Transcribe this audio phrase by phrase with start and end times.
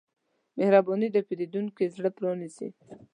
[0.57, 2.69] مهرباني د پیرودونکي زړه پرانیزي.